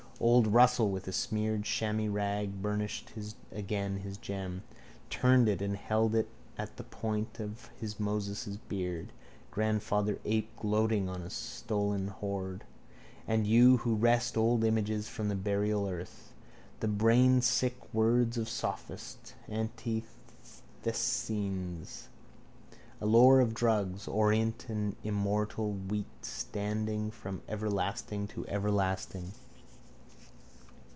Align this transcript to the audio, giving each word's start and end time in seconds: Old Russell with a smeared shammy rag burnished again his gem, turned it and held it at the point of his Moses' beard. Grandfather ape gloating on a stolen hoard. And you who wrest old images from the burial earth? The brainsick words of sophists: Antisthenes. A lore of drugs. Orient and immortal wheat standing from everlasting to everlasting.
Old 0.23 0.45
Russell 0.45 0.91
with 0.91 1.07
a 1.07 1.11
smeared 1.13 1.65
shammy 1.65 2.07
rag 2.07 2.61
burnished 2.61 3.11
again 3.51 3.97
his 4.01 4.17
gem, 4.19 4.61
turned 5.09 5.49
it 5.49 5.63
and 5.63 5.75
held 5.75 6.13
it 6.13 6.29
at 6.59 6.77
the 6.77 6.83
point 6.83 7.39
of 7.39 7.71
his 7.79 7.99
Moses' 7.99 8.55
beard. 8.69 9.13
Grandfather 9.49 10.19
ape 10.23 10.55
gloating 10.57 11.09
on 11.09 11.23
a 11.23 11.31
stolen 11.31 12.09
hoard. 12.09 12.65
And 13.27 13.47
you 13.47 13.77
who 13.77 13.95
wrest 13.95 14.37
old 14.37 14.63
images 14.63 15.07
from 15.07 15.27
the 15.27 15.33
burial 15.33 15.89
earth? 15.89 16.33
The 16.81 16.87
brainsick 16.87 17.91
words 17.91 18.37
of 18.37 18.47
sophists: 18.47 19.33
Antisthenes. 19.49 22.09
A 23.01 23.07
lore 23.07 23.39
of 23.39 23.55
drugs. 23.55 24.07
Orient 24.07 24.67
and 24.69 24.95
immortal 25.03 25.71
wheat 25.73 26.05
standing 26.23 27.09
from 27.09 27.41
everlasting 27.47 28.27
to 28.27 28.45
everlasting. 28.47 29.31